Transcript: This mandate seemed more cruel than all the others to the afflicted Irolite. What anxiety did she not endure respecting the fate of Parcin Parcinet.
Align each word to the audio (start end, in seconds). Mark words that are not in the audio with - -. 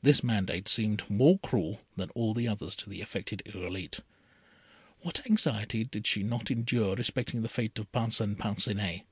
This 0.00 0.22
mandate 0.22 0.68
seemed 0.68 1.10
more 1.10 1.40
cruel 1.40 1.80
than 1.96 2.10
all 2.10 2.34
the 2.34 2.46
others 2.46 2.76
to 2.76 2.88
the 2.88 3.00
afflicted 3.00 3.42
Irolite. 3.46 3.98
What 5.00 5.26
anxiety 5.26 5.84
did 5.84 6.06
she 6.06 6.22
not 6.22 6.52
endure 6.52 6.94
respecting 6.94 7.42
the 7.42 7.48
fate 7.48 7.76
of 7.80 7.90
Parcin 7.90 8.36
Parcinet. 8.36 9.02